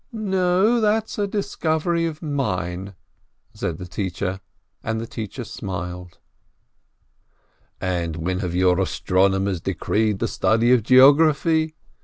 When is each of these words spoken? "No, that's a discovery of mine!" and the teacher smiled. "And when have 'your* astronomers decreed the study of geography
"No, 0.11 0.81
that's 0.81 1.19
a 1.19 1.27
discovery 1.27 2.07
of 2.07 2.23
mine!" 2.23 2.95
and 3.61 3.77
the 3.77 3.85
teacher 3.85 5.43
smiled. 5.43 6.17
"And 7.79 8.15
when 8.15 8.39
have 8.39 8.55
'your* 8.55 8.81
astronomers 8.81 9.61
decreed 9.61 10.17
the 10.17 10.27
study 10.27 10.71
of 10.73 10.81
geography 10.81 11.75